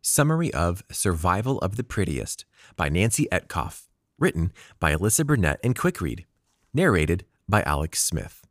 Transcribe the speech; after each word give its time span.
Summary 0.00 0.52
of 0.54 0.82
Survival 0.90 1.58
of 1.58 1.76
the 1.76 1.84
Prettiest 1.84 2.44
by 2.76 2.88
Nancy 2.88 3.26
Etcoff, 3.32 3.88
written 4.18 4.52
by 4.78 4.94
Alyssa 4.94 5.26
Burnett 5.26 5.60
and 5.64 5.76
Quickread, 5.76 6.24
narrated 6.72 7.24
by 7.48 7.62
Alex 7.62 8.02
Smith. 8.02 8.46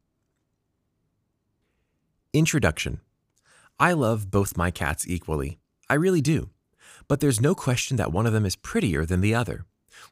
Introduction 2.33 2.99
I 3.79 3.93
love 3.93 4.31
both 4.31 4.57
my 4.57 4.71
cats 4.71 5.07
equally. 5.07 5.59
I 5.89 5.93
really 5.93 6.21
do. 6.21 6.49
But 7.07 7.19
there's 7.19 7.39
no 7.39 7.55
question 7.55 7.97
that 7.97 8.11
one 8.11 8.25
of 8.25 8.33
them 8.33 8.45
is 8.45 8.55
prettier 8.55 9.05
than 9.05 9.21
the 9.21 9.35
other, 9.35 9.65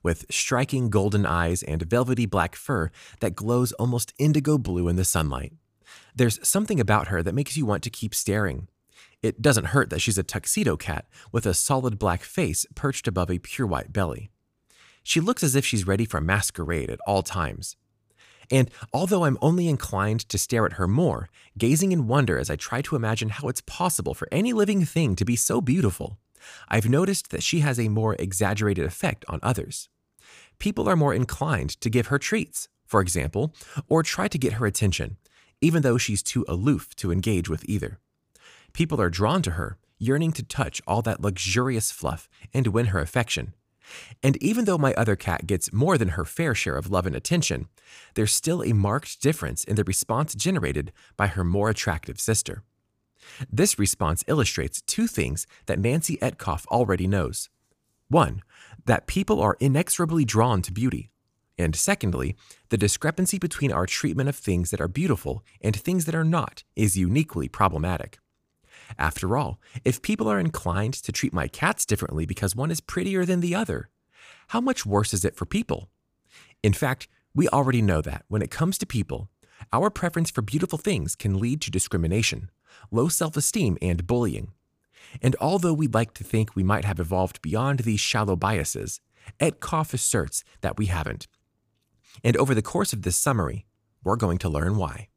with 0.04 0.26
striking 0.30 0.90
golden 0.90 1.26
eyes 1.26 1.64
and 1.64 1.82
velvety 1.82 2.26
black 2.26 2.56
fur 2.56 2.92
that 3.20 3.36
glows 3.36 3.72
almost 3.74 4.14
indigo 4.18 4.58
blue 4.58 4.88
in 4.88 4.96
the 4.96 5.06
sunlight. 5.06 5.54
There's 6.16 6.46
something 6.48 6.80
about 6.80 7.08
her 7.10 7.22
that 7.24 7.36
makes 7.36 7.58
you 7.58 7.66
want 7.66 7.84
to 7.84 7.90
keep 7.90 8.16
staring, 8.16 8.68
it 9.22 9.42
doesn't 9.42 9.68
hurt 9.68 9.90
that 9.90 10.02
she's 10.02 10.18
a 10.18 10.24
tuxedo 10.24 10.78
cat 10.78 11.06
with 11.32 11.46
a 11.46 11.54
solid 11.54 11.98
black 12.00 12.24
face 12.24 12.66
perched 12.76 13.08
above 13.08 13.30
a 13.30 13.40
pure 13.40 13.68
white 13.68 13.94
belly. 13.94 14.30
She 15.04 15.20
looks 15.20 15.44
as 15.44 15.56
if 15.56 15.66
she's 15.66 15.88
ready 15.88 16.06
for 16.06 16.18
a 16.18 16.22
masquerade 16.22 16.90
at 16.90 17.00
all 17.06 17.22
times. 17.22 17.76
And 18.52 18.70
although 18.94 19.26
I'm 19.26 19.38
only 19.42 19.68
inclined 19.68 20.28
to 20.30 20.38
stare 20.38 20.66
at 20.66 20.74
her 20.74 20.88
more, 20.88 21.30
gazing 21.58 21.92
in 21.92 22.08
wonder 22.08 22.38
as 22.38 22.50
I 22.50 22.56
try 22.56 22.82
to 22.84 22.96
imagine 22.96 23.30
how 23.30 23.48
it's 23.48 23.62
possible 23.62 24.14
for 24.14 24.28
any 24.32 24.54
living 24.54 24.86
thing 24.86 25.16
to 25.16 25.26
be 25.26 25.36
so 25.36 25.62
beautiful, 25.62 26.18
I've 26.68 26.90
noticed 26.90 27.32
that 27.32 27.44
she 27.44 27.60
has 27.60 27.80
a 27.80 27.90
more 27.90 28.16
exaggerated 28.16 28.86
effect 28.86 29.26
on 29.28 29.40
others. 29.42 29.90
People 30.60 30.88
are 30.88 30.96
more 30.96 31.14
inclined 31.14 31.80
to 31.82 31.90
give 31.90 32.08
her 32.08 32.20
treats, 32.20 32.68
for 32.86 33.02
example, 33.02 33.54
or 33.88 34.04
try 34.04 34.28
to 34.28 34.38
get 34.38 34.54
her 34.54 34.66
attention, 34.66 35.18
even 35.62 35.82
though 35.82 35.98
she's 35.98 36.24
too 36.24 36.46
aloof 36.48 36.96
to 36.98 37.12
engage 37.12 37.50
with 37.50 37.68
either. 37.68 38.00
People 38.76 39.00
are 39.02 39.10
drawn 39.10 39.42
to 39.44 39.52
her, 39.52 39.78
yearning 40.00 40.34
to 40.34 40.44
touch 40.44 40.82
all 40.86 41.02
that 41.04 41.22
luxurious 41.22 41.92
fluff 41.92 42.28
and 42.54 42.68
win 42.68 42.88
her 42.88 43.00
affection. 43.00 43.54
And 44.22 44.36
even 44.44 44.66
though 44.66 44.78
my 44.78 44.94
other 44.96 45.16
cat 45.16 45.48
gets 45.48 45.72
more 45.72 45.98
than 45.98 46.10
her 46.10 46.26
fair 46.26 46.54
share 46.54 46.76
of 46.76 46.92
love 46.92 47.06
and 47.06 47.16
attention, 47.16 47.70
there's 48.16 48.34
still 48.34 48.62
a 48.62 48.74
marked 48.74 49.22
difference 49.22 49.64
in 49.64 49.78
the 49.78 49.86
response 49.86 50.36
generated 50.36 50.92
by 51.16 51.28
her 51.28 51.46
more 51.46 51.70
attractive 51.70 52.20
sister. 52.20 52.64
This 53.50 53.80
response 53.80 54.26
illustrates 54.28 54.82
two 54.82 55.08
things 55.08 55.48
that 55.68 55.80
Nancy 55.80 56.18
Etcoff 56.18 56.66
already 56.68 57.08
knows. 57.08 57.50
One, 58.10 58.42
that 58.86 59.08
people 59.08 59.40
are 59.40 59.56
inexorably 59.62 60.26
drawn 60.26 60.62
to 60.64 60.74
beauty. 60.74 61.12
And 61.58 61.78
secondly, 61.78 62.36
the 62.68 62.78
discrepancy 62.78 63.40
between 63.40 63.72
our 63.72 63.86
treatment 63.86 64.28
of 64.28 64.36
things 64.36 64.70
that 64.72 64.82
are 64.82 64.90
beautiful 64.90 65.46
and 65.62 65.74
things 65.74 66.04
that 66.04 66.16
are 66.16 66.26
not 66.26 66.66
is 66.76 66.98
uniquely 66.98 67.48
problematic. 67.48 68.20
After 68.98 69.38
all, 69.38 69.60
if 69.84 70.02
people 70.02 70.28
are 70.28 70.40
inclined 70.40 70.94
to 70.96 71.12
treat 71.12 71.34
my 71.34 71.48
cats 71.48 71.86
differently 71.86 72.26
because 72.26 72.56
one 72.56 72.72
is 72.72 72.80
prettier 72.82 73.26
than 73.26 73.42
the 73.42 73.56
other, 73.56 73.90
how 74.50 74.62
much 74.62 74.86
worse 74.86 75.14
is 75.14 75.26
it 75.26 75.36
for 75.36 75.46
people? 75.46 75.90
In 76.64 76.74
fact, 76.74 77.08
we 77.34 77.50
already 77.50 77.82
know 77.82 78.02
that 78.02 78.24
when 78.28 78.42
it 78.42 78.52
comes 78.52 78.78
to 78.78 78.86
people, 78.86 79.30
our 79.74 79.90
preference 79.90 80.32
for 80.32 80.42
beautiful 80.42 80.78
things 80.78 81.16
can 81.16 81.40
lead 81.40 81.62
to 81.62 81.72
discrimination, 81.72 82.50
low 82.92 83.08
self 83.08 83.36
esteem, 83.36 83.78
and 83.82 84.08
bullying. 84.08 84.52
And 85.22 85.36
although 85.40 85.74
we'd 85.74 85.94
like 85.94 86.14
to 86.16 86.24
think 86.24 86.56
we 86.56 86.64
might 86.64 86.86
have 86.86 87.00
evolved 87.00 87.42
beyond 87.42 87.80
these 87.80 88.00
shallow 88.00 88.36
biases, 88.36 89.02
Etcoff 89.40 89.94
asserts 89.94 90.44
that 90.62 90.78
we 90.78 90.88
haven't. 90.88 91.28
And 92.24 92.38
over 92.38 92.54
the 92.54 92.62
course 92.62 92.94
of 92.94 93.02
this 93.02 93.18
summary, 93.18 93.66
we're 94.04 94.16
going 94.16 94.38
to 94.40 94.50
learn 94.50 94.78
why. 94.78 95.10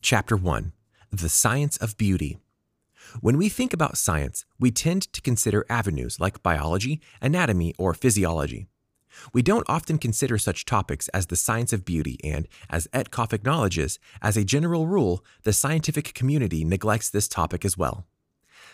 Chapter 0.00 0.36
1 0.36 0.72
the 1.10 1.28
science 1.28 1.76
of 1.78 1.96
beauty. 1.96 2.38
When 3.20 3.38
we 3.38 3.48
think 3.48 3.72
about 3.72 3.96
science, 3.96 4.44
we 4.58 4.70
tend 4.70 5.10
to 5.12 5.22
consider 5.22 5.64
avenues 5.70 6.20
like 6.20 6.42
biology, 6.42 7.00
anatomy, 7.22 7.74
or 7.78 7.94
physiology. 7.94 8.66
We 9.32 9.42
don't 9.42 9.68
often 9.68 9.98
consider 9.98 10.36
such 10.36 10.66
topics 10.66 11.08
as 11.08 11.26
the 11.26 11.36
science 11.36 11.72
of 11.72 11.86
beauty, 11.86 12.18
and, 12.22 12.46
as 12.68 12.86
Etcoff 12.88 13.32
acknowledges, 13.32 13.98
as 14.20 14.36
a 14.36 14.44
general 14.44 14.86
rule, 14.86 15.24
the 15.44 15.52
scientific 15.52 16.12
community 16.12 16.62
neglects 16.64 17.08
this 17.08 17.26
topic 17.26 17.64
as 17.64 17.78
well. 17.78 18.06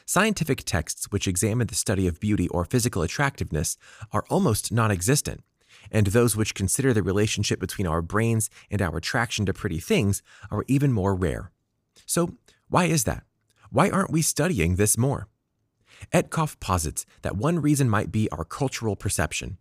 Scientific 0.05 0.65
texts 0.65 1.07
which 1.11 1.29
examine 1.29 1.69
the 1.69 1.75
study 1.75 2.07
of 2.07 2.21
beauty 2.21 2.49
or 2.49 2.65
physical 2.65 3.03
attractiveness 3.03 3.79
are 4.13 4.25
almost 4.29 4.73
non 4.73 4.91
existent, 4.91 5.43
and 5.91 6.09
those 6.09 6.37
which 6.37 6.55
consider 6.55 6.93
the 6.93 7.03
relationship 7.03 7.61
between 7.61 7.87
our 7.87 8.03
brains 8.03 8.51
and 8.71 8.83
our 8.83 8.97
attraction 8.97 9.47
to 9.47 9.55
pretty 9.55 9.79
things 9.79 10.23
are 10.51 10.65
even 10.67 10.93
more 10.93 11.15
rare. 11.15 11.53
So, 12.07 12.35
why 12.69 12.87
is 12.87 13.05
that? 13.05 13.25
Why 13.71 13.91
aren't 13.91 14.13
we 14.13 14.23
studying 14.23 14.77
this 14.77 14.97
more? 14.97 15.29
Etcoff 16.13 16.59
posits 16.61 17.07
that 17.23 17.37
one 17.37 17.61
reason 17.61 17.89
might 17.89 18.13
be 18.13 18.29
our 18.31 18.45
cultural 18.45 18.97
perception. 18.97 19.59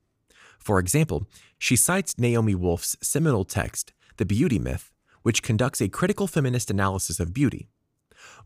For 0.60 0.80
example, 0.80 1.28
she 1.58 1.76
cites 1.76 2.18
Naomi 2.18 2.56
Wolf's 2.56 2.96
seminal 3.02 3.44
text, 3.44 3.94
The 4.18 4.26
Beauty 4.26 4.60
Myth, 4.60 4.92
which 5.22 5.44
conducts 5.44 5.82
a 5.82 5.90
critical 5.90 6.28
feminist 6.28 6.70
analysis 6.70 7.20
of 7.20 7.34
beauty. 7.34 7.70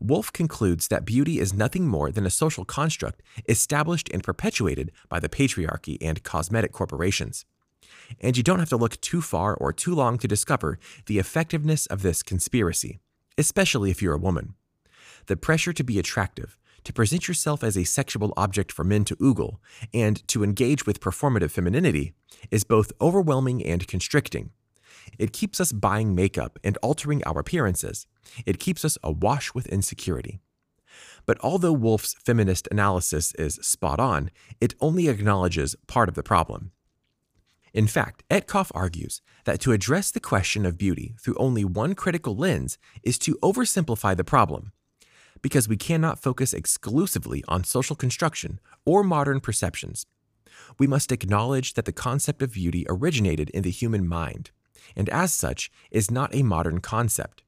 Wolf 0.00 0.32
concludes 0.32 0.88
that 0.88 1.04
beauty 1.04 1.38
is 1.38 1.52
nothing 1.52 1.86
more 1.86 2.10
than 2.10 2.26
a 2.26 2.30
social 2.30 2.64
construct 2.64 3.22
established 3.48 4.08
and 4.12 4.22
perpetuated 4.22 4.90
by 5.08 5.20
the 5.20 5.28
patriarchy 5.28 5.98
and 6.00 6.22
cosmetic 6.22 6.72
corporations. 6.72 7.44
And 8.20 8.36
you 8.36 8.42
don't 8.42 8.58
have 8.58 8.68
to 8.70 8.76
look 8.76 9.00
too 9.00 9.20
far 9.20 9.54
or 9.54 9.72
too 9.72 9.94
long 9.94 10.18
to 10.18 10.28
discover 10.28 10.78
the 11.06 11.18
effectiveness 11.18 11.86
of 11.86 12.02
this 12.02 12.22
conspiracy 12.22 12.98
especially 13.38 13.90
if 13.90 14.02
you're 14.02 14.14
a 14.14 14.18
woman. 14.18 14.54
The 15.26 15.36
pressure 15.36 15.72
to 15.72 15.84
be 15.84 15.98
attractive, 15.98 16.58
to 16.84 16.92
present 16.92 17.28
yourself 17.28 17.64
as 17.64 17.76
a 17.76 17.84
sexual 17.84 18.32
object 18.36 18.72
for 18.72 18.84
men 18.84 19.04
to 19.04 19.16
oogle, 19.16 19.58
and 19.94 20.26
to 20.28 20.44
engage 20.44 20.86
with 20.86 21.00
performative 21.00 21.50
femininity 21.50 22.14
is 22.50 22.64
both 22.64 22.92
overwhelming 23.00 23.64
and 23.64 23.86
constricting. 23.86 24.50
It 25.18 25.32
keeps 25.32 25.60
us 25.60 25.72
buying 25.72 26.14
makeup 26.14 26.58
and 26.62 26.76
altering 26.82 27.22
our 27.24 27.38
appearances. 27.38 28.06
It 28.44 28.58
keeps 28.58 28.84
us 28.84 28.98
awash 29.02 29.54
with 29.54 29.66
insecurity. 29.68 30.40
But 31.26 31.38
although 31.40 31.72
Wolf's 31.72 32.14
feminist 32.24 32.68
analysis 32.70 33.34
is 33.34 33.54
spot 33.56 34.00
on, 34.00 34.30
it 34.60 34.74
only 34.80 35.08
acknowledges 35.08 35.76
part 35.86 36.08
of 36.08 36.14
the 36.14 36.22
problem. 36.22 36.72
In 37.78 37.86
fact, 37.86 38.24
Etcoff 38.28 38.72
argues 38.74 39.22
that 39.44 39.60
to 39.60 39.70
address 39.70 40.10
the 40.10 40.18
question 40.18 40.66
of 40.66 40.76
beauty 40.76 41.14
through 41.20 41.36
only 41.36 41.64
one 41.64 41.94
critical 41.94 42.34
lens 42.34 42.76
is 43.04 43.20
to 43.20 43.38
oversimplify 43.40 44.16
the 44.16 44.24
problem, 44.24 44.72
because 45.42 45.68
we 45.68 45.76
cannot 45.76 46.18
focus 46.18 46.52
exclusively 46.52 47.44
on 47.46 47.62
social 47.62 47.94
construction 47.94 48.58
or 48.84 49.04
modern 49.04 49.38
perceptions. 49.38 50.06
We 50.80 50.88
must 50.88 51.12
acknowledge 51.12 51.74
that 51.74 51.84
the 51.84 51.92
concept 51.92 52.42
of 52.42 52.54
beauty 52.54 52.84
originated 52.88 53.48
in 53.50 53.62
the 53.62 53.70
human 53.70 54.08
mind, 54.08 54.50
and 54.96 55.08
as 55.10 55.32
such 55.32 55.70
is 55.92 56.10
not 56.10 56.34
a 56.34 56.42
modern 56.42 56.80
concept. 56.80 57.44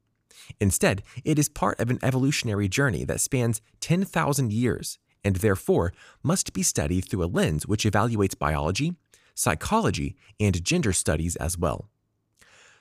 Instead, 0.61 1.03
it 1.25 1.41
is 1.41 1.49
part 1.49 1.81
of 1.81 1.91
an 1.91 1.99
evolutionary 2.05 2.69
journey 2.69 3.03
that 3.03 3.21
spans 3.21 3.61
10,000 3.81 4.53
years 4.53 5.01
and 5.25 5.37
therefore 5.37 5.93
must 6.23 6.53
be 6.53 6.63
studied 6.63 7.09
through 7.09 7.25
a 7.25 7.27
lens 7.27 7.67
which 7.67 7.85
evaluates 7.85 8.39
biology, 8.39 8.95
psychology, 9.35 10.17
and 10.39 10.65
gender 10.65 10.93
studies 10.93 11.37
as 11.37 11.57
well. 11.59 11.89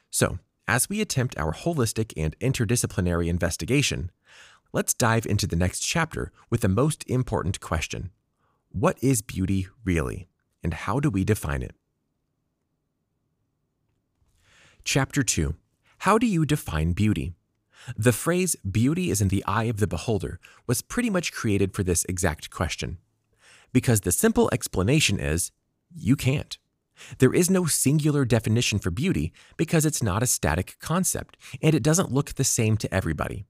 So, 0.10 0.40
as 0.68 0.90
we 0.90 1.02
attempt 1.02 1.38
our 1.38 1.54
holistic 1.54 2.14
and 2.16 2.38
interdisciplinary 2.40 3.28
investigation, 3.28 4.12
let's 4.72 4.94
dive 4.94 5.26
into 5.26 5.48
the 5.48 5.56
next 5.56 5.80
chapter 5.80 6.32
with 6.50 6.62
the 6.62 6.70
most 6.70 7.04
important 7.08 7.60
question 7.60 8.12
What 8.72 8.98
is 9.02 9.22
beauty 9.22 9.68
really, 9.84 10.28
and 10.64 10.74
how 10.74 11.00
do 11.00 11.10
we 11.10 11.24
define 11.24 11.62
it? 11.62 11.76
Chapter 14.84 15.24
2 15.24 15.56
How 16.00 16.18
do 16.18 16.28
you 16.28 16.46
define 16.46 16.94
beauty? 16.94 17.34
The 17.98 18.14
phrase 18.14 18.56
beauty 18.58 19.10
is 19.10 19.22
in 19.22 19.30
the 19.30 19.44
eye 19.46 19.66
of 19.66 19.78
the 19.78 19.88
beholder 19.88 20.40
was 20.68 20.82
pretty 20.82 21.10
much 21.10 21.32
created 21.32 21.74
for 21.74 21.84
this 21.84 22.06
exact 22.06 22.50
question. 22.50 22.98
Because 23.72 24.02
the 24.02 24.12
simple 24.12 24.50
explanation 24.52 25.20
is 25.20 25.52
you 25.94 26.16
can't. 26.16 26.58
There 27.20 27.34
is 27.34 27.50
no 27.50 27.66
singular 27.66 28.26
definition 28.26 28.80
for 28.80 28.92
beauty 28.92 29.32
because 29.58 29.86
it's 29.86 30.04
not 30.04 30.24
a 30.24 30.28
static 30.28 30.76
concept 30.80 31.38
and 31.62 31.74
it 31.74 31.84
doesn't 31.84 32.12
look 32.12 32.34
the 32.34 32.44
same 32.44 32.78
to 32.78 32.94
everybody. 32.94 33.46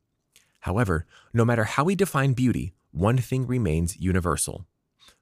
However, 0.62 1.06
no 1.34 1.46
matter 1.46 1.64
how 1.64 1.86
we 1.86 1.96
define 1.96 2.34
beauty, 2.34 2.74
one 2.92 3.18
thing 3.18 3.48
remains 3.48 3.98
universal. 3.98 4.68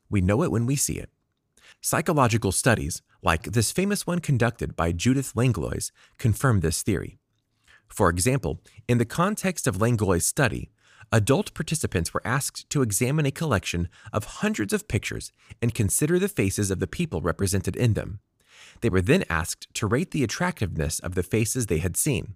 We 0.10 0.22
know 0.22 0.44
it 0.44 0.52
when 0.52 0.66
we 0.66 0.75
see 0.75 0.98
it. 0.98 1.10
Psychological 1.81 2.52
studies, 2.52 3.02
like 3.22 3.44
this 3.44 3.72
famous 3.72 4.08
one 4.08 4.20
conducted 4.20 4.75
by 4.75 4.92
Judith 4.92 5.34
Langlois, 5.36 5.92
confirm 6.18 6.62
this 6.62 6.81
theory. 6.81 7.20
For 7.88 8.10
example, 8.10 8.62
in 8.88 8.98
the 8.98 9.06
context 9.06 9.68
of 9.68 9.81
Langlois' 9.81 10.24
study, 10.24 10.72
adult 11.12 11.54
participants 11.54 12.13
were 12.13 12.25
asked 12.25 12.69
to 12.69 12.81
examine 12.81 13.25
a 13.25 13.31
collection 13.31 13.89
of 14.12 14.25
hundreds 14.25 14.74
of 14.74 14.88
pictures 14.88 15.31
and 15.62 15.74
consider 15.74 16.19
the 16.19 16.27
faces 16.27 16.71
of 16.71 16.80
the 16.80 16.88
people 16.88 17.21
represented 17.21 17.75
in 17.75 17.94
them. 17.94 18.19
They 18.81 18.89
were 18.89 19.01
then 19.01 19.24
asked 19.30 19.74
to 19.75 19.88
rate 19.88 20.12
the 20.12 20.24
attractiveness 20.24 21.00
of 21.00 21.15
the 21.15 21.24
faces 21.24 21.68
they 21.68 21.80
had 21.80 21.98
seen. 21.98 22.36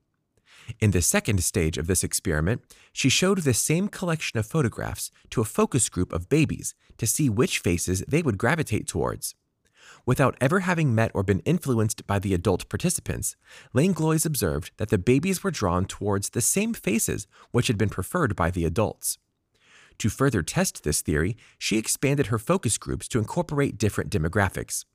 In 0.80 0.92
the 0.92 1.02
second 1.02 1.44
stage 1.44 1.78
of 1.78 1.88
this 1.88 2.04
experiment, 2.04 2.62
she 2.94 3.10
showed 3.10 3.40
the 3.40 3.54
same 3.54 3.88
collection 3.88 4.40
of 4.40 4.46
photographs 4.46 5.12
to 5.32 5.42
a 5.42 5.46
focus 5.46 5.90
group 5.90 6.14
of 6.14 6.30
babies 6.30 6.76
to 6.98 7.08
see 7.08 7.30
which 7.30 7.60
faces 7.60 8.04
they 8.08 8.22
would 8.22 8.38
gravitate 8.38 8.88
towards. 8.88 9.36
Without 10.06 10.36
ever 10.42 10.62
having 10.62 10.96
met 10.96 11.12
or 11.14 11.24
been 11.24 11.42
influenced 11.42 12.08
by 12.08 12.20
the 12.20 12.34
adult 12.34 12.68
participants, 12.70 13.36
Langlois 13.74 14.26
observed 14.26 14.72
that 14.78 14.90
the 14.90 14.98
babies 14.98 15.44
were 15.44 15.52
drawn 15.52 15.86
towards 15.86 16.30
the 16.30 16.42
same 16.42 16.74
faces 16.74 17.28
which 17.52 17.68
had 17.68 17.78
been 17.78 17.90
preferred 17.90 18.36
by 18.36 18.50
the 18.50 18.66
adults. 18.66 19.18
To 20.00 20.10
further 20.10 20.42
test 20.42 20.84
this 20.84 21.02
theory, 21.02 21.38
she 21.60 21.78
expanded 21.78 22.28
her 22.28 22.40
focus 22.40 22.78
groups 22.78 23.08
to 23.10 23.20
incorporate 23.20 23.78
different 23.78 24.10
demographics. 24.10 24.86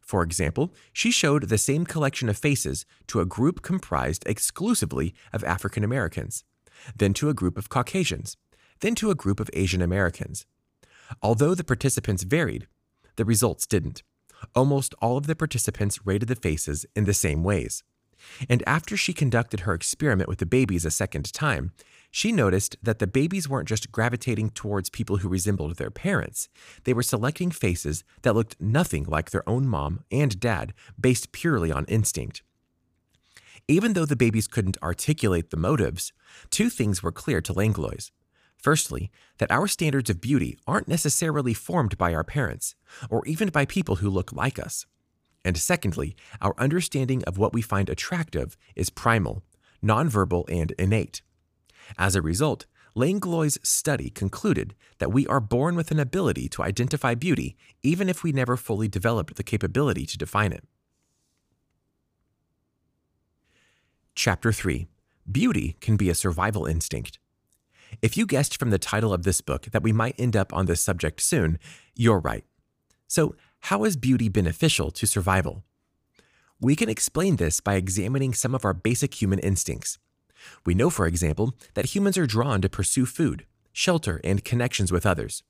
For 0.00 0.22
example, 0.22 0.72
she 0.92 1.10
showed 1.10 1.48
the 1.48 1.58
same 1.58 1.84
collection 1.84 2.28
of 2.28 2.38
faces 2.38 2.86
to 3.08 3.20
a 3.20 3.26
group 3.26 3.60
comprised 3.60 4.22
exclusively 4.26 5.14
of 5.32 5.44
African 5.44 5.84
Americans, 5.84 6.44
then 6.96 7.12
to 7.14 7.28
a 7.28 7.34
group 7.34 7.58
of 7.58 7.68
Caucasians, 7.68 8.36
then 8.80 8.94
to 8.94 9.10
a 9.10 9.14
group 9.14 9.40
of 9.40 9.50
Asian 9.52 9.82
Americans. 9.82 10.46
Although 11.20 11.54
the 11.54 11.64
participants 11.64 12.22
varied, 12.22 12.66
the 13.16 13.24
results 13.24 13.66
didn't. 13.66 14.02
Almost 14.54 14.94
all 15.00 15.16
of 15.16 15.26
the 15.26 15.36
participants 15.36 16.00
rated 16.04 16.28
the 16.28 16.36
faces 16.36 16.86
in 16.94 17.04
the 17.04 17.14
same 17.14 17.42
ways. 17.42 17.82
And 18.48 18.62
after 18.66 18.96
she 18.96 19.12
conducted 19.12 19.60
her 19.60 19.74
experiment 19.74 20.28
with 20.28 20.38
the 20.38 20.46
babies 20.46 20.84
a 20.84 20.90
second 20.90 21.32
time, 21.32 21.72
she 22.10 22.32
noticed 22.32 22.76
that 22.82 22.98
the 22.98 23.06
babies 23.06 23.48
weren't 23.48 23.68
just 23.68 23.92
gravitating 23.92 24.50
towards 24.50 24.90
people 24.90 25.18
who 25.18 25.28
resembled 25.28 25.76
their 25.76 25.90
parents, 25.90 26.48
they 26.84 26.94
were 26.94 27.02
selecting 27.02 27.50
faces 27.50 28.04
that 28.22 28.34
looked 28.34 28.60
nothing 28.60 29.04
like 29.04 29.30
their 29.30 29.46
own 29.48 29.66
mom 29.66 30.00
and 30.10 30.40
dad 30.40 30.72
based 30.98 31.32
purely 31.32 31.70
on 31.70 31.84
instinct. 31.86 32.42
Even 33.68 33.94
though 33.94 34.06
the 34.06 34.16
babies 34.16 34.46
couldn't 34.46 34.78
articulate 34.82 35.50
the 35.50 35.56
motives, 35.56 36.12
two 36.50 36.70
things 36.70 37.02
were 37.02 37.12
clear 37.12 37.40
to 37.40 37.52
Langlois. 37.52 38.10
Firstly, 38.66 39.12
that 39.38 39.52
our 39.52 39.68
standards 39.68 40.10
of 40.10 40.20
beauty 40.20 40.58
aren't 40.66 40.88
necessarily 40.88 41.54
formed 41.54 41.96
by 41.96 42.12
our 42.12 42.24
parents, 42.24 42.74
or 43.08 43.24
even 43.24 43.50
by 43.50 43.64
people 43.64 43.94
who 43.94 44.10
look 44.10 44.32
like 44.32 44.58
us. 44.58 44.86
And 45.44 45.56
secondly, 45.56 46.16
our 46.42 46.52
understanding 46.58 47.22
of 47.28 47.38
what 47.38 47.52
we 47.52 47.62
find 47.62 47.88
attractive 47.88 48.56
is 48.74 48.90
primal, 48.90 49.44
nonverbal, 49.84 50.46
and 50.48 50.72
innate. 50.80 51.22
As 51.96 52.16
a 52.16 52.22
result, 52.22 52.66
Langlois' 52.96 53.56
study 53.62 54.10
concluded 54.10 54.74
that 54.98 55.12
we 55.12 55.28
are 55.28 55.38
born 55.38 55.76
with 55.76 55.92
an 55.92 56.00
ability 56.00 56.48
to 56.48 56.64
identify 56.64 57.14
beauty 57.14 57.56
even 57.84 58.08
if 58.08 58.24
we 58.24 58.32
never 58.32 58.56
fully 58.56 58.88
developed 58.88 59.36
the 59.36 59.44
capability 59.44 60.04
to 60.06 60.18
define 60.18 60.50
it. 60.50 60.64
Chapter 64.16 64.50
3 64.50 64.88
Beauty 65.30 65.76
can 65.80 65.96
be 65.96 66.10
a 66.10 66.16
survival 66.16 66.66
instinct. 66.66 67.20
If 68.02 68.16
you 68.16 68.26
guessed 68.26 68.58
from 68.58 68.70
the 68.70 68.78
title 68.78 69.12
of 69.12 69.22
this 69.22 69.40
book 69.40 69.66
that 69.72 69.82
we 69.82 69.92
might 69.92 70.14
end 70.18 70.36
up 70.36 70.52
on 70.52 70.66
this 70.66 70.82
subject 70.82 71.20
soon, 71.20 71.58
you're 71.94 72.20
right. 72.20 72.44
So, 73.06 73.34
how 73.60 73.84
is 73.84 73.96
beauty 73.96 74.28
beneficial 74.28 74.90
to 74.92 75.06
survival? 75.06 75.64
We 76.60 76.76
can 76.76 76.88
explain 76.88 77.36
this 77.36 77.60
by 77.60 77.74
examining 77.74 78.34
some 78.34 78.54
of 78.54 78.64
our 78.64 78.74
basic 78.74 79.20
human 79.20 79.38
instincts. 79.38 79.98
We 80.64 80.74
know, 80.74 80.90
for 80.90 81.06
example, 81.06 81.54
that 81.74 81.94
humans 81.94 82.18
are 82.18 82.26
drawn 82.26 82.60
to 82.62 82.68
pursue 82.68 83.06
food, 83.06 83.46
shelter, 83.72 84.20
and 84.22 84.44
connections 84.44 84.92
with 84.92 85.06
others. 85.06 85.42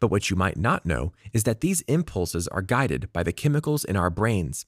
But 0.00 0.10
what 0.10 0.30
you 0.30 0.36
might 0.36 0.56
not 0.56 0.86
know 0.86 1.12
is 1.32 1.44
that 1.44 1.60
these 1.60 1.82
impulses 1.82 2.48
are 2.48 2.62
guided 2.62 3.12
by 3.12 3.22
the 3.22 3.32
chemicals 3.32 3.84
in 3.84 3.96
our 3.96 4.10
brains. 4.10 4.66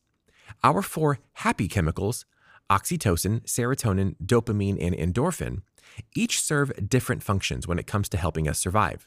Our 0.62 0.82
four 0.82 1.18
happy 1.34 1.68
chemicals, 1.68 2.24
oxytocin, 2.70 3.44
serotonin, 3.44 4.16
dopamine, 4.24 4.78
and 4.80 4.94
endorphin, 4.94 5.62
each 6.14 6.40
serve 6.40 6.88
different 6.88 7.22
functions 7.22 7.66
when 7.66 7.78
it 7.78 7.86
comes 7.86 8.08
to 8.10 8.16
helping 8.16 8.48
us 8.48 8.58
survive. 8.58 9.06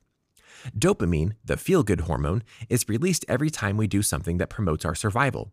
Dopamine, 0.78 1.33
the 1.44 1.57
feel 1.57 1.83
good 1.83 2.01
hormone, 2.01 2.44
is 2.69 2.88
released 2.88 3.25
every 3.28 3.50
time 3.50 3.78
we 3.78 3.88
do 3.88 4.01
something 4.01 4.38
that 4.38 4.50
promotes 4.50 4.86
our 4.86 4.95
survival, 4.95 5.51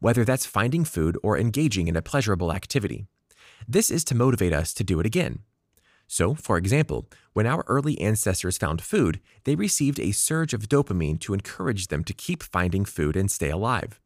whether 0.00 0.24
that's 0.24 0.46
finding 0.46 0.84
food 0.84 1.16
or 1.22 1.38
engaging 1.38 1.88
in 1.88 1.96
a 1.96 2.02
pleasurable 2.02 2.52
activity. 2.52 3.06
This 3.66 3.90
is 3.90 4.04
to 4.04 4.14
motivate 4.14 4.52
us 4.52 4.74
to 4.74 4.84
do 4.84 5.00
it 5.00 5.06
again. 5.06 5.40
So, 6.06 6.34
for 6.34 6.58
example, 6.58 7.08
when 7.32 7.46
our 7.46 7.64
early 7.66 7.98
ancestors 7.98 8.58
found 8.58 8.82
food, 8.82 9.20
they 9.44 9.54
received 9.54 9.98
a 9.98 10.12
surge 10.12 10.52
of 10.52 10.68
dopamine 10.68 11.18
to 11.20 11.32
encourage 11.32 11.88
them 11.88 12.04
to 12.04 12.12
keep 12.12 12.42
finding 12.42 12.84
food 12.84 13.16
and 13.16 13.30
stay 13.30 13.48
alive. 13.48 13.98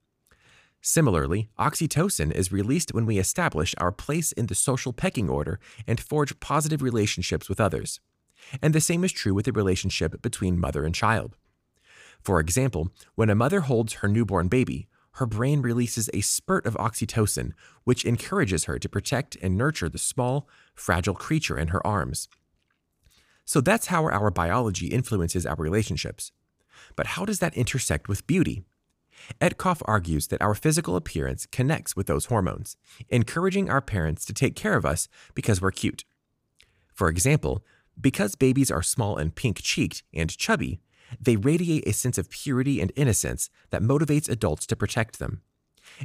Similarly, 0.88 1.48
oxytocin 1.58 2.30
is 2.30 2.52
released 2.52 2.94
when 2.94 3.06
we 3.06 3.18
establish 3.18 3.74
our 3.76 3.90
place 3.90 4.30
in 4.30 4.46
the 4.46 4.54
social 4.54 4.92
pecking 4.92 5.28
order 5.28 5.58
and 5.84 5.98
forge 5.98 6.38
positive 6.38 6.80
relationships 6.80 7.48
with 7.48 7.60
others. 7.60 7.98
And 8.62 8.72
the 8.72 8.80
same 8.80 9.02
is 9.02 9.10
true 9.10 9.34
with 9.34 9.46
the 9.46 9.52
relationship 9.52 10.22
between 10.22 10.60
mother 10.60 10.84
and 10.84 10.94
child. 10.94 11.36
For 12.22 12.38
example, 12.38 12.90
when 13.16 13.30
a 13.30 13.34
mother 13.34 13.62
holds 13.62 13.94
her 13.94 14.06
newborn 14.06 14.46
baby, 14.46 14.86
her 15.14 15.26
brain 15.26 15.60
releases 15.60 16.08
a 16.14 16.20
spurt 16.20 16.64
of 16.66 16.74
oxytocin, 16.74 17.50
which 17.82 18.04
encourages 18.04 18.66
her 18.66 18.78
to 18.78 18.88
protect 18.88 19.36
and 19.42 19.58
nurture 19.58 19.88
the 19.88 19.98
small, 19.98 20.48
fragile 20.76 21.16
creature 21.16 21.58
in 21.58 21.68
her 21.68 21.84
arms. 21.84 22.28
So 23.44 23.60
that's 23.60 23.88
how 23.88 24.04
our 24.04 24.30
biology 24.30 24.86
influences 24.86 25.46
our 25.46 25.56
relationships. 25.56 26.30
But 26.94 27.06
how 27.08 27.24
does 27.24 27.40
that 27.40 27.56
intersect 27.56 28.06
with 28.06 28.28
beauty? 28.28 28.62
Etcoff 29.40 29.82
argues 29.84 30.28
that 30.28 30.42
our 30.42 30.54
physical 30.54 30.96
appearance 30.96 31.46
connects 31.46 31.96
with 31.96 32.06
those 32.06 32.26
hormones, 32.26 32.76
encouraging 33.08 33.70
our 33.70 33.80
parents 33.80 34.24
to 34.24 34.32
take 34.32 34.56
care 34.56 34.76
of 34.76 34.86
us 34.86 35.08
because 35.34 35.60
we're 35.60 35.70
cute. 35.70 36.04
For 36.94 37.08
example, 37.08 37.64
because 38.00 38.34
babies 38.34 38.70
are 38.70 38.82
small 38.82 39.16
and 39.16 39.34
pink 39.34 39.60
cheeked 39.62 40.02
and 40.12 40.36
chubby, 40.36 40.80
they 41.20 41.36
radiate 41.36 41.86
a 41.86 41.92
sense 41.92 42.18
of 42.18 42.30
purity 42.30 42.80
and 42.80 42.92
innocence 42.96 43.48
that 43.70 43.82
motivates 43.82 44.28
adults 44.28 44.66
to 44.66 44.76
protect 44.76 45.18
them. 45.18 45.42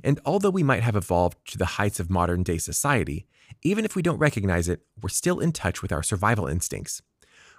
And 0.03 0.19
although 0.25 0.49
we 0.49 0.63
might 0.63 0.83
have 0.83 0.95
evolved 0.95 1.37
to 1.47 1.57
the 1.57 1.65
heights 1.65 1.99
of 1.99 2.09
modern 2.09 2.43
day 2.43 2.57
society, 2.57 3.25
even 3.63 3.83
if 3.83 3.95
we 3.95 4.01
don't 4.01 4.19
recognize 4.19 4.69
it, 4.69 4.81
we're 5.01 5.09
still 5.09 5.39
in 5.39 5.51
touch 5.51 5.81
with 5.81 5.91
our 5.91 6.03
survival 6.03 6.47
instincts. 6.47 7.01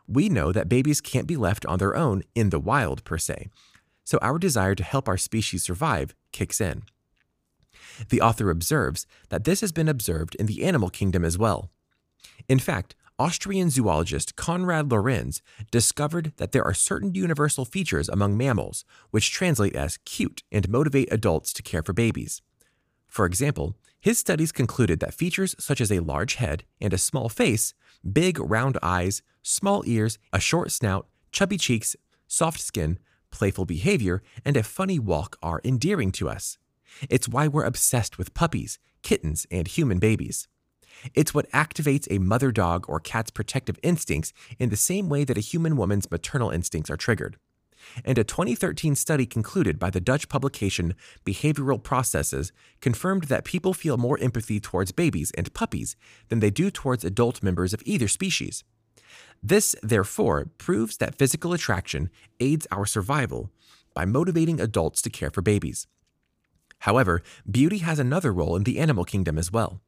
We 0.06 0.28
know 0.28 0.52
that 0.52 0.68
babies 0.68 1.00
can't 1.00 1.26
be 1.26 1.36
left 1.36 1.66
on 1.66 1.78
their 1.78 1.96
own 1.96 2.22
in 2.34 2.50
the 2.50 2.60
wild, 2.60 3.04
per 3.04 3.18
se, 3.18 3.48
so 4.12 4.18
our 4.20 4.38
desire 4.38 4.74
to 4.74 4.84
help 4.84 5.08
our 5.08 5.16
species 5.16 5.62
survive 5.62 6.14
kicks 6.32 6.60
in. 6.60 6.82
The 8.10 8.20
author 8.20 8.50
observes 8.50 9.06
that 9.30 9.44
this 9.44 9.62
has 9.62 9.72
been 9.72 9.88
observed 9.88 10.34
in 10.34 10.44
the 10.44 10.64
animal 10.64 10.90
kingdom 10.90 11.24
as 11.24 11.38
well. 11.38 11.70
In 12.46 12.58
fact, 12.58 12.94
Austrian 13.18 13.70
zoologist 13.70 14.36
Konrad 14.36 14.92
Lorenz 14.92 15.40
discovered 15.70 16.34
that 16.36 16.52
there 16.52 16.62
are 16.62 16.74
certain 16.74 17.14
universal 17.14 17.64
features 17.64 18.10
among 18.10 18.36
mammals 18.36 18.84
which 19.12 19.30
translate 19.30 19.74
as 19.74 19.98
cute 20.04 20.42
and 20.52 20.68
motivate 20.68 21.10
adults 21.10 21.50
to 21.54 21.62
care 21.62 21.82
for 21.82 21.94
babies. 21.94 22.42
For 23.08 23.24
example, 23.24 23.76
his 23.98 24.18
studies 24.18 24.52
concluded 24.52 25.00
that 25.00 25.14
features 25.14 25.54
such 25.58 25.80
as 25.80 25.90
a 25.90 26.00
large 26.00 26.34
head 26.34 26.64
and 26.82 26.92
a 26.92 26.98
small 26.98 27.30
face, 27.30 27.72
big 28.12 28.38
round 28.38 28.76
eyes, 28.82 29.22
small 29.42 29.82
ears, 29.86 30.18
a 30.34 30.38
short 30.38 30.70
snout, 30.70 31.06
chubby 31.30 31.56
cheeks, 31.56 31.96
soft 32.26 32.60
skin, 32.60 32.98
playful 33.32 33.64
behavior, 33.64 34.22
and 34.44 34.56
a 34.56 34.62
funny 34.62 34.98
walk 34.98 35.36
are 35.42 35.60
endearing 35.64 36.12
to 36.12 36.28
us. 36.28 36.58
It's 37.10 37.28
why 37.28 37.48
we're 37.48 37.64
obsessed 37.64 38.18
with 38.18 38.34
puppies, 38.34 38.78
kittens, 39.02 39.46
and 39.50 39.66
human 39.66 39.98
babies. 39.98 40.46
It's 41.14 41.34
what 41.34 41.50
activates 41.50 42.06
a 42.10 42.18
mother 42.18 42.52
dog 42.52 42.84
or 42.88 43.00
cat's 43.00 43.30
protective 43.30 43.78
instincts 43.82 44.32
in 44.58 44.68
the 44.68 44.76
same 44.76 45.08
way 45.08 45.24
that 45.24 45.38
a 45.38 45.40
human 45.40 45.76
woman's 45.76 46.10
maternal 46.10 46.50
instincts 46.50 46.90
are 46.90 46.96
triggered. 46.96 47.36
And 48.04 48.16
a 48.16 48.24
2013 48.24 48.94
study 48.94 49.26
concluded 49.26 49.78
by 49.78 49.90
the 49.90 50.00
Dutch 50.00 50.28
publication 50.28 50.94
Behavioral 51.26 51.82
Processes 51.82 52.52
confirmed 52.80 53.24
that 53.24 53.44
people 53.44 53.74
feel 53.74 53.96
more 53.96 54.18
empathy 54.20 54.60
towards 54.60 54.92
babies 54.92 55.32
and 55.32 55.52
puppies 55.52 55.96
than 56.28 56.38
they 56.38 56.50
do 56.50 56.70
towards 56.70 57.04
adult 57.04 57.42
members 57.42 57.74
of 57.74 57.82
either 57.84 58.06
species. 58.06 58.62
This, 59.42 59.74
therefore, 59.82 60.46
proves 60.58 60.96
that 60.98 61.16
physical 61.16 61.52
attraction 61.52 62.10
aids 62.38 62.66
our 62.70 62.86
survival 62.86 63.50
by 63.94 64.04
motivating 64.04 64.60
adults 64.60 65.02
to 65.02 65.10
care 65.10 65.30
for 65.30 65.42
babies. 65.42 65.86
However, 66.80 67.22
beauty 67.50 67.78
has 67.78 67.98
another 67.98 68.32
role 68.32 68.56
in 68.56 68.64
the 68.64 68.78
animal 68.78 69.04
kingdom 69.04 69.38
as 69.38 69.52
well. 69.52 69.80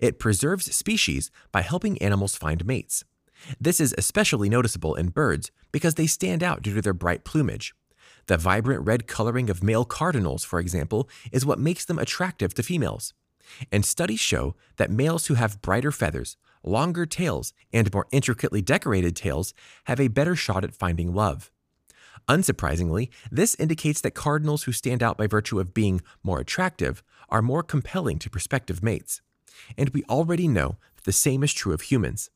It 0.00 0.18
preserves 0.18 0.74
species 0.74 1.30
by 1.50 1.62
helping 1.62 2.00
animals 2.00 2.36
find 2.36 2.64
mates. 2.66 3.04
This 3.60 3.80
is 3.80 3.94
especially 3.98 4.48
noticeable 4.48 4.94
in 4.94 5.08
birds 5.08 5.50
because 5.72 5.94
they 5.94 6.06
stand 6.06 6.42
out 6.42 6.62
due 6.62 6.74
to 6.74 6.82
their 6.82 6.94
bright 6.94 7.24
plumage. 7.24 7.74
The 8.26 8.36
vibrant 8.36 8.86
red 8.86 9.06
coloring 9.06 9.50
of 9.50 9.64
male 9.64 9.84
cardinals, 9.84 10.44
for 10.44 10.60
example, 10.60 11.08
is 11.32 11.44
what 11.44 11.58
makes 11.58 11.84
them 11.84 11.98
attractive 11.98 12.54
to 12.54 12.62
females. 12.62 13.14
And 13.70 13.84
studies 13.84 14.20
show 14.20 14.54
that 14.76 14.90
males 14.90 15.26
who 15.26 15.34
have 15.34 15.60
brighter 15.60 15.90
feathers 15.90 16.36
longer 16.62 17.06
tails, 17.06 17.52
and 17.72 17.92
more 17.92 18.06
intricately 18.10 18.62
decorated 18.62 19.16
tails 19.16 19.54
have 19.84 20.00
a 20.00 20.08
better 20.08 20.36
shot 20.36 20.64
at 20.64 20.74
finding 20.74 21.14
love. 21.14 21.50
Unsurprisingly, 22.28 23.10
this 23.30 23.54
indicates 23.56 24.00
that 24.00 24.12
cardinals 24.12 24.64
who 24.64 24.72
stand 24.72 25.02
out 25.02 25.18
by 25.18 25.26
virtue 25.26 25.58
of 25.58 25.74
being 25.74 26.00
more 26.22 26.38
attractive 26.38 27.02
are 27.28 27.42
more 27.42 27.62
compelling 27.62 28.18
to 28.20 28.30
prospective 28.30 28.82
mates. 28.82 29.20
and 29.76 29.90
we 29.90 30.04
already 30.04 30.48
know 30.48 30.76
that 30.96 31.04
the 31.04 31.12
same 31.12 31.42
is 31.42 31.52
true 31.52 31.72
of 31.72 31.82
humans. 31.82 32.30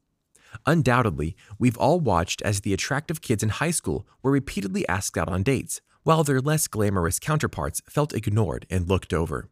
Undoubtedly, 0.64 1.36
we've 1.58 1.76
all 1.76 2.00
watched 2.00 2.42
as 2.42 2.60
the 2.60 2.72
attractive 2.72 3.20
kids 3.20 3.42
in 3.42 3.48
high 3.50 3.70
school 3.70 4.06
were 4.22 4.30
repeatedly 4.30 4.88
asked 4.88 5.18
out 5.18 5.28
on 5.28 5.42
dates, 5.42 5.80
while 6.02 6.24
their 6.24 6.40
less 6.40 6.68
glamorous 6.68 7.18
counterparts 7.18 7.82
felt 7.88 8.14
ignored 8.14 8.66
and 8.70 8.88
looked 8.88 9.12
over. 9.12 9.50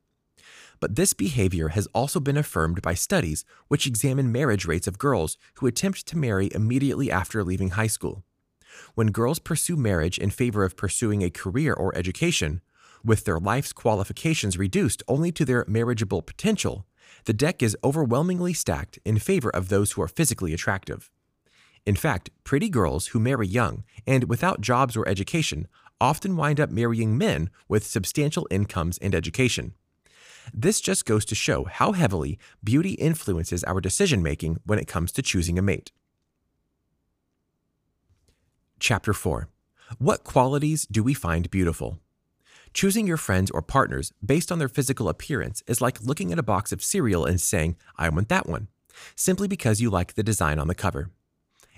But 0.80 0.96
this 0.96 1.12
behavior 1.12 1.68
has 1.68 1.86
also 1.94 2.20
been 2.20 2.36
affirmed 2.36 2.82
by 2.82 2.94
studies 2.94 3.44
which 3.68 3.86
examine 3.86 4.32
marriage 4.32 4.66
rates 4.66 4.86
of 4.86 4.98
girls 4.98 5.38
who 5.54 5.66
attempt 5.66 6.06
to 6.06 6.18
marry 6.18 6.50
immediately 6.54 7.10
after 7.10 7.42
leaving 7.42 7.70
high 7.70 7.86
school. 7.86 8.24
When 8.94 9.12
girls 9.12 9.38
pursue 9.38 9.76
marriage 9.76 10.18
in 10.18 10.30
favor 10.30 10.64
of 10.64 10.76
pursuing 10.76 11.22
a 11.22 11.30
career 11.30 11.72
or 11.72 11.96
education, 11.96 12.60
with 13.04 13.24
their 13.24 13.38
life's 13.38 13.72
qualifications 13.72 14.58
reduced 14.58 15.02
only 15.06 15.30
to 15.32 15.44
their 15.44 15.64
marriageable 15.68 16.22
potential, 16.22 16.86
the 17.26 17.32
deck 17.32 17.62
is 17.62 17.76
overwhelmingly 17.84 18.52
stacked 18.52 18.98
in 19.04 19.18
favor 19.18 19.50
of 19.50 19.68
those 19.68 19.92
who 19.92 20.02
are 20.02 20.08
physically 20.08 20.54
attractive. 20.54 21.10
In 21.86 21.96
fact, 21.96 22.30
pretty 22.44 22.68
girls 22.68 23.08
who 23.08 23.20
marry 23.20 23.46
young 23.46 23.84
and 24.06 24.24
without 24.24 24.62
jobs 24.62 24.96
or 24.96 25.06
education 25.06 25.68
often 26.00 26.36
wind 26.36 26.58
up 26.58 26.70
marrying 26.70 27.16
men 27.16 27.50
with 27.68 27.86
substantial 27.86 28.48
incomes 28.50 28.98
and 28.98 29.14
education. 29.14 29.74
This 30.52 30.80
just 30.80 31.06
goes 31.06 31.24
to 31.26 31.34
show 31.34 31.64
how 31.64 31.92
heavily 31.92 32.38
beauty 32.62 32.92
influences 32.92 33.64
our 33.64 33.80
decision 33.80 34.22
making 34.22 34.58
when 34.64 34.78
it 34.78 34.88
comes 34.88 35.12
to 35.12 35.22
choosing 35.22 35.58
a 35.58 35.62
mate. 35.62 35.92
Chapter 38.78 39.12
4 39.14 39.48
What 39.98 40.24
qualities 40.24 40.86
do 40.86 41.02
we 41.02 41.14
find 41.14 41.50
beautiful? 41.50 41.98
Choosing 42.74 43.06
your 43.06 43.16
friends 43.16 43.50
or 43.52 43.62
partners 43.62 44.12
based 44.24 44.50
on 44.50 44.58
their 44.58 44.68
physical 44.68 45.08
appearance 45.08 45.62
is 45.68 45.80
like 45.80 46.02
looking 46.02 46.32
at 46.32 46.40
a 46.40 46.42
box 46.42 46.72
of 46.72 46.82
cereal 46.82 47.24
and 47.24 47.40
saying, 47.40 47.76
I 47.96 48.08
want 48.08 48.28
that 48.30 48.48
one, 48.48 48.66
simply 49.14 49.46
because 49.46 49.80
you 49.80 49.90
like 49.90 50.14
the 50.14 50.24
design 50.24 50.58
on 50.58 50.66
the 50.66 50.74
cover. 50.74 51.10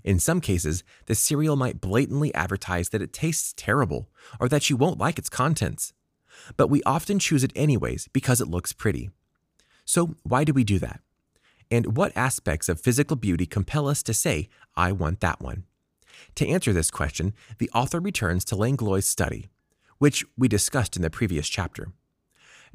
In 0.02 0.18
some 0.18 0.40
cases, 0.40 0.85
the 1.06 1.14
cereal 1.14 1.56
might 1.56 1.80
blatantly 1.80 2.32
advertise 2.35 2.88
that 2.90 3.02
it 3.02 3.12
tastes 3.12 3.52
terrible 3.56 4.08
or 4.40 4.49
that 4.49 4.70
you 4.70 4.76
won't 4.76 4.99
like 4.99 5.18
its 5.18 5.28
contents. 5.28 5.92
But 6.57 6.69
we 6.69 6.83
often 6.85 7.19
choose 7.19 7.45
it 7.45 7.52
anyways 7.55 8.09
because 8.12 8.40
it 8.40 8.49
looks 8.49 8.73
pretty. 8.73 9.11
So, 9.85 10.16
why 10.23 10.45
do 10.45 10.52
we 10.52 10.64
do 10.64 10.78
that? 10.81 11.00
And 11.71 11.97
what 11.97 12.16
aspects 12.16 12.69
of 12.69 12.81
physical 12.81 13.16
beauty 13.16 13.47
compel 13.47 13.88
us 13.88 14.02
to 14.05 14.14
say, 14.14 14.49
I 14.76 14.93
want 14.93 15.21
that 15.21 15.40
one? 15.40 15.64
To 16.37 16.49
answer 16.49 16.73
this 16.73 16.90
question, 16.90 17.35
the 17.59 17.71
author 17.75 18.00
returns 18.00 18.45
to 18.47 18.57
Langlois' 18.57 19.07
study, 19.07 19.49
which 19.99 20.25
we 20.37 20.49
discussed 20.49 20.97
in 20.97 21.02
the 21.02 21.11
previous 21.11 21.49
chapter. 21.49 21.93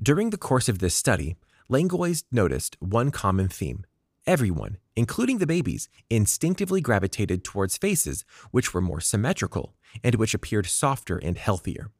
During 0.01 0.29
the 0.29 0.37
course 0.37 0.67
of 0.67 0.79
this 0.79 0.95
study, 0.95 1.35
Langlois 1.69 2.23
noticed 2.31 2.75
one 2.79 3.11
common 3.11 3.47
theme. 3.47 3.85
Everyone, 4.27 4.77
including 4.95 5.39
the 5.39 5.47
babies, 5.47 5.89
instinctively 6.09 6.81
gravitated 6.81 7.43
towards 7.43 7.77
faces 7.77 8.23
which 8.51 8.73
were 8.73 8.81
more 8.81 9.01
symmetrical 9.01 9.75
and 10.03 10.15
which 10.15 10.33
appeared 10.33 10.67
softer 10.67 11.17
and 11.17 11.37
healthier. 11.37 11.91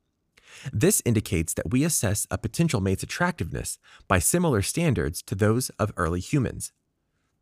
This 0.72 1.02
indicates 1.06 1.54
that 1.54 1.72
we 1.72 1.84
assess 1.84 2.28
a 2.30 2.38
potential 2.38 2.82
mate's 2.82 3.04
attractiveness 3.04 3.80
by 4.08 4.20
similar 4.20 4.62
standards 4.62 5.22
to 5.24 5.36
those 5.36 5.70
of 5.72 5.94
early 5.98 6.20
humans. 6.20 6.72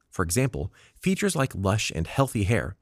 For 0.10 0.24
example, 0.24 0.74
features 0.96 1.36
like 1.36 1.54
lush 1.56 1.92
and 1.94 2.08
healthy 2.08 2.44
hair 2.44 2.76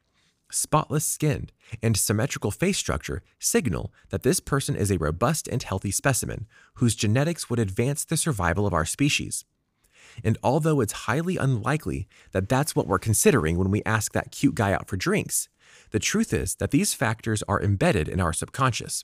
spotless 0.52 1.06
skin, 1.06 1.50
and 1.82 1.98
symmetrical 1.98 2.52
face 2.52 2.78
structure 2.78 3.22
signal 3.40 3.92
that 4.10 4.24
this 4.24 4.40
person 4.40 4.76
is 4.76 4.92
a 4.92 4.98
robust 4.98 5.48
and 5.48 5.62
healthy 5.64 5.92
specimen 5.92 6.48
whose 6.76 6.96
genetics 6.96 7.50
would 7.50 7.60
advance 7.60 8.06
the 8.06 8.18
survival 8.18 8.66
of 8.66 8.74
our 8.74 8.86
species. 8.86 9.46
And 10.24 10.38
although 10.42 10.80
it's 10.80 10.94
highly 10.94 11.38
unlikely 11.38 12.08
that 12.32 12.50
that's 12.50 12.76
what 12.76 12.88
we're 12.88 13.00
considering 13.00 13.58
when 13.58 13.70
we 13.70 13.84
ask 13.86 14.14
that 14.14 14.32
cute 14.32 14.56
guy 14.56 14.74
out 14.74 14.88
for 14.88 14.98
drinks, 14.98 15.50
the 15.92 16.00
truth 16.00 16.34
is 16.34 16.56
that 16.56 16.72
these 16.72 16.94
factors 16.94 17.44
are 17.44 17.62
embedded 17.62 18.08
in 18.08 18.20
our 18.20 18.34
subconscious. 18.34 19.04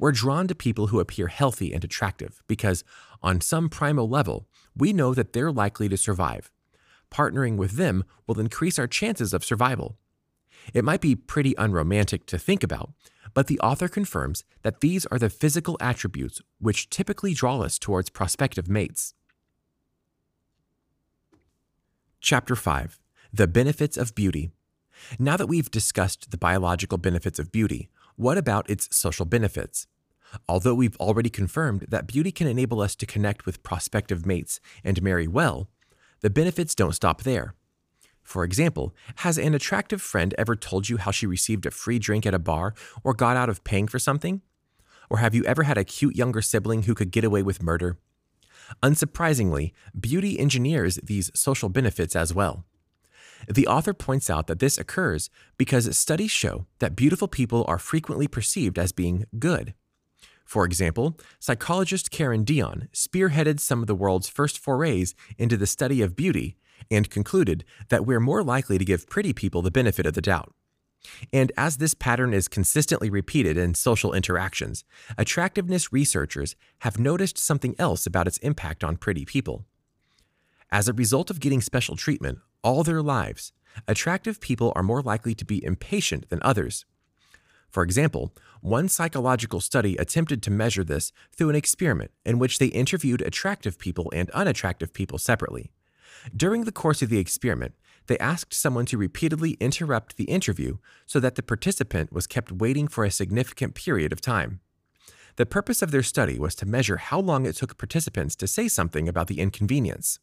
We're 0.00 0.10
drawn 0.12 0.48
to 0.48 0.54
people 0.56 0.88
who 0.88 0.98
appear 0.98 1.28
healthy 1.28 1.72
and 1.72 1.84
attractive 1.84 2.42
because, 2.48 2.82
on 3.22 3.40
some 3.40 3.68
primal 3.68 4.08
level, 4.08 4.48
we 4.76 4.92
know 4.92 5.14
that 5.14 5.32
they're 5.32 5.52
likely 5.52 5.88
to 5.88 5.96
survive. 5.96 6.50
Partnering 7.12 7.56
with 7.56 7.72
them 7.72 8.02
will 8.26 8.40
increase 8.40 8.78
our 8.78 8.88
chances 8.88 9.32
of 9.32 9.44
survival 9.44 9.98
it 10.74 10.84
might 10.84 11.00
be 11.00 11.16
pretty 11.16 11.54
unromantic 11.58 12.26
to 12.26 12.38
think 12.38 12.62
about, 12.62 12.92
but 13.34 13.46
the 13.46 13.60
author 13.60 13.88
confirms 13.88 14.44
that 14.62 14.80
these 14.80 15.06
are 15.06 15.18
the 15.18 15.30
physical 15.30 15.76
attributes 15.80 16.40
which 16.58 16.90
typically 16.90 17.34
draw 17.34 17.60
us 17.60 17.78
towards 17.78 18.10
prospective 18.10 18.68
mates. 18.68 19.14
Chapter 22.20 22.54
5 22.54 22.98
The 23.32 23.46
Benefits 23.46 23.96
of 23.96 24.14
Beauty. 24.14 24.50
Now 25.18 25.36
that 25.36 25.46
we've 25.46 25.70
discussed 25.70 26.30
the 26.30 26.36
biological 26.36 26.98
benefits 26.98 27.38
of 27.38 27.50
beauty, 27.50 27.88
what 28.16 28.38
about 28.38 28.68
its 28.68 28.94
social 28.94 29.26
benefits? 29.26 29.86
Although 30.48 30.74
we've 30.74 30.96
already 30.96 31.30
confirmed 31.30 31.86
that 31.88 32.06
beauty 32.06 32.30
can 32.30 32.46
enable 32.46 32.80
us 32.80 32.94
to 32.96 33.06
connect 33.06 33.46
with 33.46 33.62
prospective 33.62 34.26
mates 34.26 34.60
and 34.84 35.02
marry 35.02 35.26
well, 35.26 35.68
the 36.20 36.30
benefits 36.30 36.74
don't 36.74 36.94
stop 36.94 37.22
there. 37.22 37.54
For 38.22 38.44
example, 38.44 38.94
has 39.16 39.38
an 39.38 39.54
attractive 39.54 40.00
friend 40.00 40.34
ever 40.38 40.54
told 40.54 40.88
you 40.88 40.98
how 40.98 41.10
she 41.10 41.26
received 41.26 41.66
a 41.66 41.70
free 41.70 41.98
drink 41.98 42.26
at 42.26 42.34
a 42.34 42.38
bar 42.38 42.74
or 43.02 43.14
got 43.14 43.36
out 43.36 43.48
of 43.48 43.64
paying 43.64 43.88
for 43.88 43.98
something? 43.98 44.42
Or 45.08 45.18
have 45.18 45.34
you 45.34 45.44
ever 45.44 45.64
had 45.64 45.78
a 45.78 45.84
cute 45.84 46.14
younger 46.14 46.42
sibling 46.42 46.84
who 46.84 46.94
could 46.94 47.10
get 47.10 47.24
away 47.24 47.42
with 47.42 47.62
murder? 47.62 47.98
Unsurprisingly, 48.82 49.72
beauty 49.98 50.38
engineers 50.38 51.00
these 51.02 51.30
social 51.34 51.68
benefits 51.68 52.14
as 52.14 52.32
well. 52.32 52.64
The 53.48 53.66
author 53.66 53.94
points 53.94 54.30
out 54.30 54.46
that 54.46 54.58
this 54.58 54.78
occurs 54.78 55.30
because 55.56 55.96
studies 55.96 56.30
show 56.30 56.66
that 56.78 56.96
beautiful 56.96 57.28
people 57.28 57.64
are 57.68 57.78
frequently 57.78 58.28
perceived 58.28 58.78
as 58.78 58.92
being 58.92 59.26
good. 59.38 59.74
For 60.44 60.64
example, 60.64 61.16
psychologist 61.38 62.10
Karen 62.10 62.42
Dion 62.42 62.88
spearheaded 62.92 63.60
some 63.60 63.82
of 63.82 63.86
the 63.86 63.94
world's 63.94 64.28
first 64.28 64.58
forays 64.58 65.14
into 65.38 65.56
the 65.56 65.66
study 65.66 66.02
of 66.02 66.16
beauty 66.16 66.56
and 66.90 67.08
concluded 67.08 67.64
that 67.88 68.04
we're 68.04 68.20
more 68.20 68.42
likely 68.42 68.76
to 68.76 68.84
give 68.84 69.08
pretty 69.08 69.32
people 69.32 69.62
the 69.62 69.70
benefit 69.70 70.06
of 70.06 70.14
the 70.14 70.20
doubt. 70.20 70.52
And 71.32 71.52
as 71.56 71.76
this 71.76 71.94
pattern 71.94 72.34
is 72.34 72.48
consistently 72.48 73.10
repeated 73.10 73.56
in 73.56 73.74
social 73.74 74.12
interactions, 74.12 74.84
attractiveness 75.16 75.92
researchers 75.92 76.56
have 76.80 76.98
noticed 76.98 77.38
something 77.38 77.74
else 77.78 78.04
about 78.04 78.26
its 78.26 78.38
impact 78.38 78.84
on 78.84 78.96
pretty 78.96 79.24
people. 79.24 79.64
As 80.72 80.88
a 80.88 80.92
result 80.92 81.30
of 81.30 81.40
getting 81.40 81.60
special 81.60 81.96
treatment 81.96 82.38
all 82.62 82.82
their 82.82 83.02
lives, 83.02 83.52
attractive 83.88 84.40
people 84.40 84.72
are 84.76 84.82
more 84.82 85.02
likely 85.02 85.34
to 85.34 85.44
be 85.44 85.64
impatient 85.64 86.28
than 86.28 86.40
others. 86.42 86.84
For 87.70 87.82
example, 87.82 88.34
one 88.60 88.88
psychological 88.88 89.60
study 89.60 89.96
attempted 89.96 90.42
to 90.42 90.50
measure 90.50 90.84
this 90.84 91.12
through 91.32 91.50
an 91.50 91.56
experiment 91.56 92.10
in 92.24 92.38
which 92.38 92.58
they 92.58 92.66
interviewed 92.66 93.22
attractive 93.22 93.78
people 93.78 94.10
and 94.14 94.28
unattractive 94.30 94.92
people 94.92 95.18
separately. 95.18 95.70
During 96.36 96.64
the 96.64 96.72
course 96.72 97.00
of 97.00 97.08
the 97.08 97.18
experiment, 97.18 97.74
they 98.06 98.18
asked 98.18 98.52
someone 98.52 98.86
to 98.86 98.98
repeatedly 98.98 99.52
interrupt 99.60 100.16
the 100.16 100.24
interview 100.24 100.78
so 101.06 101.20
that 101.20 101.36
the 101.36 101.42
participant 101.42 102.12
was 102.12 102.26
kept 102.26 102.50
waiting 102.50 102.88
for 102.88 103.04
a 103.04 103.10
significant 103.10 103.74
period 103.74 104.12
of 104.12 104.20
time. 104.20 104.60
The 105.36 105.46
purpose 105.46 105.80
of 105.80 105.92
their 105.92 106.02
study 106.02 106.38
was 106.38 106.54
to 106.56 106.66
measure 106.66 106.96
how 106.96 107.20
long 107.20 107.46
it 107.46 107.54
took 107.54 107.78
participants 107.78 108.34
to 108.36 108.48
say 108.48 108.66
something 108.68 109.08
about 109.08 109.28
the 109.28 109.38
inconvenience. 109.38 110.18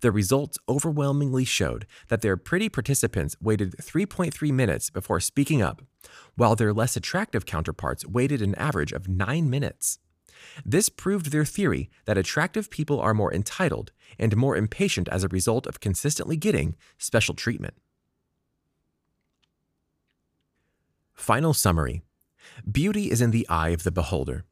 The 0.00 0.10
results 0.10 0.58
overwhelmingly 0.68 1.44
showed 1.44 1.86
that 2.08 2.22
their 2.22 2.36
pretty 2.36 2.68
participants 2.68 3.36
waited 3.40 3.76
3.3 3.76 4.50
minutes 4.50 4.90
before 4.90 5.20
speaking 5.20 5.60
up, 5.60 5.82
while 6.36 6.56
their 6.56 6.72
less 6.72 6.96
attractive 6.96 7.44
counterparts 7.44 8.06
waited 8.06 8.40
an 8.40 8.54
average 8.54 8.92
of 8.92 9.08
9 9.08 9.50
minutes. 9.50 9.98
This 10.64 10.88
proved 10.88 11.30
their 11.30 11.44
theory 11.44 11.90
that 12.06 12.16
attractive 12.16 12.70
people 12.70 12.98
are 12.98 13.12
more 13.12 13.32
entitled 13.32 13.92
and 14.18 14.36
more 14.36 14.56
impatient 14.56 15.08
as 15.08 15.22
a 15.22 15.28
result 15.28 15.66
of 15.66 15.80
consistently 15.80 16.36
getting 16.36 16.76
special 16.96 17.34
treatment. 17.34 17.74
Final 21.12 21.52
summary 21.52 22.02
Beauty 22.70 23.10
is 23.10 23.20
in 23.20 23.30
the 23.30 23.46
eye 23.50 23.68
of 23.68 23.82
the 23.82 23.92
beholder. 23.92 24.44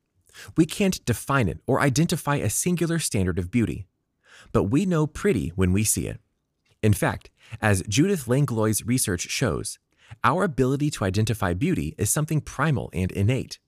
We 0.57 0.67
can't 0.67 1.03
define 1.07 1.49
it 1.49 1.61
or 1.67 1.81
identify 1.81 2.37
a 2.37 2.51
singular 2.51 2.99
standard 2.99 3.39
of 3.39 3.51
beauty, 3.51 3.87
but 4.53 4.65
we 4.65 4.87
know 4.87 5.07
pretty 5.07 5.51
when 5.55 5.73
we 5.73 5.85
see 5.85 6.07
it. 6.07 6.21
In 6.83 6.93
fact, 6.93 7.31
as 7.61 7.83
Judith 7.89 8.29
Langlois' 8.29 8.83
research 8.85 9.23
shows, 9.23 9.79
our 10.25 10.45
ability 10.45 10.91
to 10.91 11.05
identify 11.05 11.53
beauty 11.53 11.95
is 11.99 12.11
something 12.11 12.41
primal 12.41 12.91
and 12.93 13.11
innate. 13.13 13.59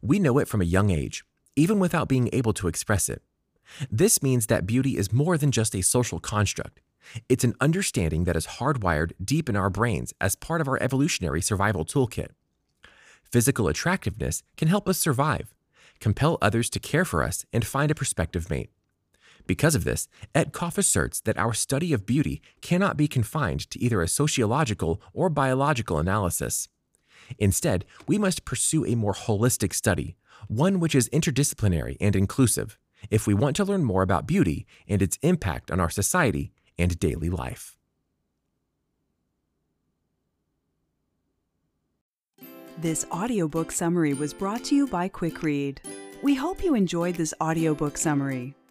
We 0.00 0.18
know 0.18 0.38
it 0.38 0.48
from 0.48 0.60
a 0.60 0.64
young 0.64 0.90
age, 0.90 1.24
even 1.54 1.78
without 1.78 2.08
being 2.08 2.30
able 2.32 2.52
to 2.54 2.68
express 2.68 3.08
it. 3.08 3.22
This 3.90 4.22
means 4.22 4.46
that 4.46 4.66
beauty 4.66 4.96
is 4.96 5.12
more 5.12 5.36
than 5.36 5.50
just 5.50 5.74
a 5.74 5.82
social 5.82 6.20
construct. 6.20 6.80
It's 7.28 7.44
an 7.44 7.54
understanding 7.60 8.24
that 8.24 8.36
is 8.36 8.46
hardwired 8.46 9.12
deep 9.22 9.48
in 9.48 9.56
our 9.56 9.70
brains 9.70 10.12
as 10.20 10.36
part 10.36 10.60
of 10.60 10.68
our 10.68 10.80
evolutionary 10.82 11.40
survival 11.40 11.84
toolkit. 11.84 12.30
Physical 13.30 13.68
attractiveness 13.68 14.42
can 14.56 14.68
help 14.68 14.88
us 14.88 14.98
survive, 14.98 15.54
compel 16.00 16.38
others 16.40 16.70
to 16.70 16.80
care 16.80 17.04
for 17.04 17.22
us, 17.22 17.44
and 17.52 17.66
find 17.66 17.90
a 17.90 17.94
prospective 17.94 18.50
mate. 18.50 18.70
Because 19.46 19.74
of 19.74 19.84
this, 19.84 20.08
Etcoff 20.34 20.76
asserts 20.76 21.20
that 21.20 21.38
our 21.38 21.54
study 21.54 21.92
of 21.92 22.06
beauty 22.06 22.42
cannot 22.60 22.96
be 22.96 23.06
confined 23.06 23.70
to 23.70 23.80
either 23.80 24.02
a 24.02 24.08
sociological 24.08 25.00
or 25.12 25.28
biological 25.30 25.98
analysis. 25.98 26.68
Instead, 27.38 27.84
we 28.06 28.18
must 28.18 28.44
pursue 28.44 28.84
a 28.84 28.94
more 28.94 29.14
holistic 29.14 29.72
study, 29.72 30.16
one 30.48 30.80
which 30.80 30.94
is 30.94 31.08
interdisciplinary 31.10 31.96
and 32.00 32.16
inclusive, 32.16 32.78
if 33.10 33.26
we 33.26 33.34
want 33.34 33.56
to 33.56 33.64
learn 33.64 33.84
more 33.84 34.02
about 34.02 34.26
beauty 34.26 34.66
and 34.88 35.00
its 35.00 35.18
impact 35.22 35.70
on 35.70 35.80
our 35.80 35.90
society 35.90 36.52
and 36.78 36.98
daily 36.98 37.30
life. 37.30 37.76
This 42.78 43.06
audiobook 43.10 43.72
summary 43.72 44.12
was 44.12 44.34
brought 44.34 44.64
to 44.64 44.74
you 44.74 44.86
by 44.86 45.08
QuickRead. 45.08 45.78
We 46.22 46.34
hope 46.34 46.62
you 46.62 46.74
enjoyed 46.74 47.14
this 47.14 47.32
audiobook 47.40 47.96
summary. 47.96 48.54